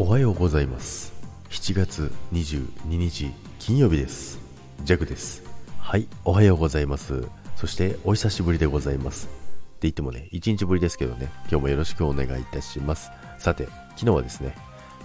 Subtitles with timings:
[0.00, 1.12] おはようございます。
[1.50, 4.38] 7月22日金曜日です。
[4.84, 5.42] ジャクです。
[5.80, 7.26] はいおはようございます。
[7.56, 9.26] そしてお久しぶりでございます。
[9.26, 9.34] って
[9.80, 13.10] 言ってもね1日ぶりですけどね今日もよろしくお願いいたします。
[13.40, 13.64] さて
[13.96, 14.54] 昨日はですね、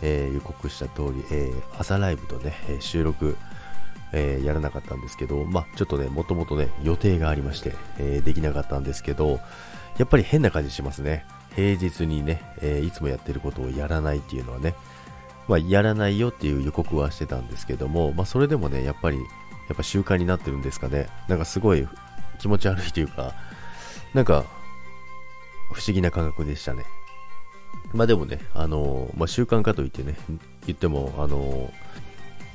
[0.03, 3.35] えー、予告した通り、えー、朝ライブとね収録
[4.15, 9.39] えー、やらなかったんですけど、まあ、ちょっとね、もともとね、予定がありまして、えー、できなかったんですけど、
[9.97, 11.25] やっぱり変な感じしますね。
[11.55, 14.75] 平日にね、えー、いつもやってることをやらないっていうのはね、
[15.47, 19.23] まあ、やらないよっていう予告はしてたんですけども、まあ、それでもね、やっぱり、や
[19.73, 21.07] っぱ習慣になってるんですかね。
[21.27, 21.87] なんかすごい
[22.39, 23.33] 気持ち悪いというか、
[24.13, 24.45] なんか、
[25.73, 26.85] 不思議な感覚でしたね。
[27.93, 30.15] まあでもね、あのー、まあ、習慣化といってね、
[30.65, 31.71] 言っても、あの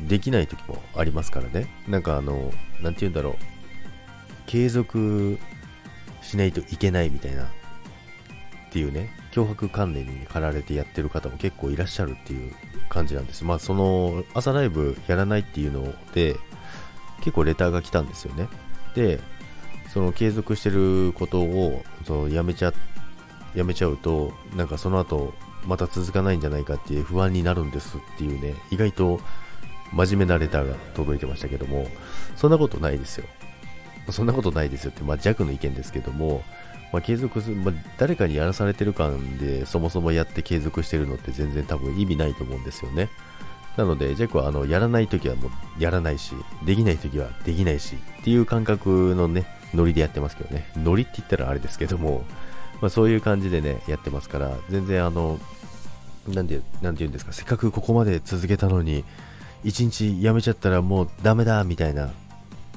[0.03, 1.69] ー、できない時もありますからね。
[1.89, 3.35] なんかあのー、なんて言うんだろう。
[4.47, 5.39] 継続
[6.23, 7.49] しないといけないみたいな
[8.69, 12.53] っていうね、脅迫観念に駆られてやってる方も結構いらっしゃるっていう
[12.89, 13.45] 感じなんです。
[13.45, 16.37] まあ、その朝ライブやらないっていうので、
[17.21, 18.49] 結構レターが来たんですよね。
[18.95, 19.21] で、
[19.93, 22.73] その継続してることをそのやめちゃ、
[23.55, 25.33] やめちゃうと、なんかその後、
[25.67, 29.21] また続かないんじゃないかっていう不安になるんですっていうね、意外と
[29.93, 31.87] 真面目なレターが届いてましたけども、
[32.37, 33.25] そんなことないですよ。
[34.11, 36.43] そんなことないですよって、まあ、弱の意見ですけども、
[36.93, 43.11] まあ、継続する、まあ、誰かにやらされてる感でそもそもやって継続してるのって全然多分意味ないと思うんですよね。
[43.77, 50.69] なので、ジャックはあのやらないときはもうやらないし、できないときはできないしっていう感覚のね、ノリでやってますけどね。
[50.77, 52.25] ノリって言ったらあれですけども、
[52.81, 55.39] まあ、そういう感じでね、やってますから、全然あの、
[56.27, 59.05] なんで、なんて言うんですか、せっかくここまで続けたのに、
[59.63, 62.11] 一日やめちゃったらもうダメだみたいなっ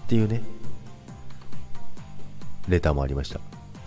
[0.08, 0.42] ていうね、
[2.68, 3.40] レターもありました。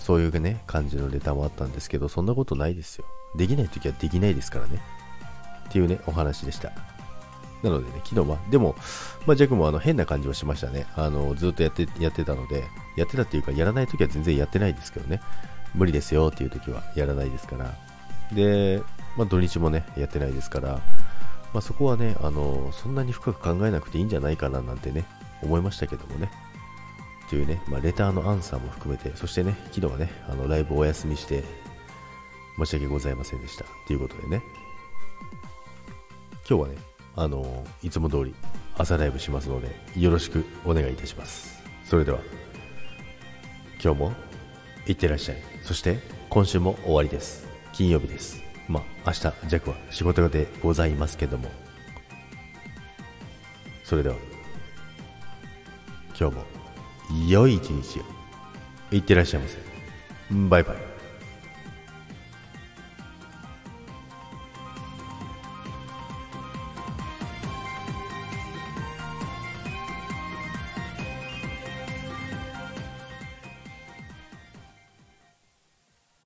[0.04, 3.06] そういうね、感じのレタもあったんですけど、そんなことないですよ。
[3.36, 4.78] できないときはできないですからね。
[5.66, 6.72] っていうね、お話でした。
[7.62, 8.76] なのでね、昨日は、でも、
[9.26, 10.86] まあ、ジャックもあの変な感じはしましたね。
[10.94, 12.64] あの、ずっとやって、やってたので、
[12.98, 15.22] やってたっていうか、やらないときは全然やってないですけどね。
[15.74, 17.74] 無理ですよっていうときはやらないですから。
[18.30, 18.82] で、
[19.16, 20.82] まあ、土日もね、やってないですから、
[21.54, 25.06] まあ、そこはね、あの、そんなに深く考えなくていいんじゃないかななんてね、
[25.42, 26.30] 思いましたけどもね。
[27.34, 31.42] というね、まあ、レターのアンサーも含めて、そしてね、昨日はね、あのライブお休みして、
[32.56, 33.64] 申し訳ございませんでした。
[33.88, 34.40] ということでね、
[36.48, 36.76] 今日はね、
[37.16, 38.36] あのいつも通り
[38.78, 41.60] 朝ライブしますので、よろしくお願いいたします。
[41.84, 42.20] それでは、
[43.82, 44.12] 今日も
[44.86, 45.38] いってらっしゃい。
[45.64, 45.98] そして、
[46.30, 47.48] 今週も終わりです。
[47.72, 48.44] 金曜日です。
[48.68, 51.50] まあ、明日、弱は仕事でございますけども、
[53.82, 54.14] それでは、
[56.16, 56.63] 今日も
[57.28, 58.02] 良い一日を。
[58.90, 59.58] いってらっしゃいませ。
[60.48, 61.03] バイバイ。